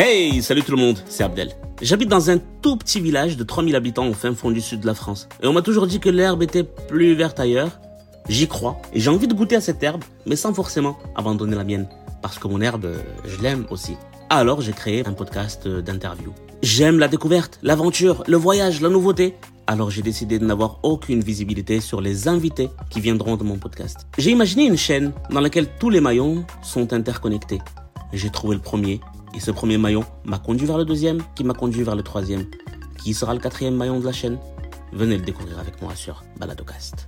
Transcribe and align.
Hey, 0.00 0.44
salut 0.44 0.62
tout 0.62 0.70
le 0.70 0.80
monde, 0.80 1.02
c'est 1.08 1.24
Abdel. 1.24 1.50
J'habite 1.82 2.08
dans 2.08 2.30
un 2.30 2.38
tout 2.38 2.76
petit 2.76 3.00
village 3.00 3.36
de 3.36 3.42
3000 3.42 3.74
habitants 3.74 4.06
au 4.06 4.12
fin 4.12 4.32
fond 4.32 4.52
du 4.52 4.60
sud 4.60 4.78
de 4.78 4.86
la 4.86 4.94
France. 4.94 5.28
Et 5.42 5.48
on 5.48 5.52
m'a 5.52 5.60
toujours 5.60 5.88
dit 5.88 5.98
que 5.98 6.08
l'herbe 6.08 6.40
était 6.44 6.62
plus 6.62 7.16
verte 7.16 7.40
ailleurs. 7.40 7.80
J'y 8.28 8.46
crois 8.46 8.80
et 8.92 9.00
j'ai 9.00 9.10
envie 9.10 9.26
de 9.26 9.34
goûter 9.34 9.56
à 9.56 9.60
cette 9.60 9.82
herbe, 9.82 10.04
mais 10.24 10.36
sans 10.36 10.54
forcément 10.54 10.96
abandonner 11.16 11.56
la 11.56 11.64
mienne. 11.64 11.88
Parce 12.22 12.38
que 12.38 12.46
mon 12.46 12.60
herbe, 12.60 12.94
je 13.24 13.42
l'aime 13.42 13.66
aussi. 13.70 13.96
Alors 14.30 14.60
j'ai 14.60 14.70
créé 14.70 15.04
un 15.04 15.14
podcast 15.14 15.66
d'interview. 15.66 16.32
J'aime 16.62 17.00
la 17.00 17.08
découverte, 17.08 17.58
l'aventure, 17.64 18.22
le 18.28 18.36
voyage, 18.36 18.80
la 18.80 18.90
nouveauté. 18.90 19.34
Alors 19.66 19.90
j'ai 19.90 20.02
décidé 20.02 20.38
de 20.38 20.44
n'avoir 20.44 20.78
aucune 20.84 21.22
visibilité 21.22 21.80
sur 21.80 22.00
les 22.00 22.28
invités 22.28 22.70
qui 22.88 23.00
viendront 23.00 23.36
de 23.36 23.42
mon 23.42 23.56
podcast. 23.56 24.06
J'ai 24.16 24.30
imaginé 24.30 24.64
une 24.64 24.78
chaîne 24.78 25.12
dans 25.30 25.40
laquelle 25.40 25.66
tous 25.80 25.90
les 25.90 26.00
maillons 26.00 26.44
sont 26.62 26.92
interconnectés. 26.92 27.58
J'ai 28.12 28.30
trouvé 28.30 28.54
le 28.54 28.62
premier 28.62 29.00
et 29.38 29.40
ce 29.40 29.52
premier 29.52 29.78
maillon 29.78 30.04
m'a 30.24 30.40
conduit 30.40 30.66
vers 30.66 30.78
le 30.78 30.84
deuxième, 30.84 31.22
qui 31.36 31.44
m'a 31.44 31.54
conduit 31.54 31.84
vers 31.84 31.94
le 31.94 32.02
troisième. 32.02 32.44
Qui 33.00 33.14
sera 33.14 33.34
le 33.34 33.38
quatrième 33.38 33.76
maillon 33.76 34.00
de 34.00 34.04
la 34.04 34.10
chaîne 34.10 34.36
Venez 34.92 35.16
le 35.16 35.22
découvrir 35.22 35.60
avec 35.60 35.80
moi 35.80 35.94
sur 35.94 36.24
Baladocast. 36.40 37.06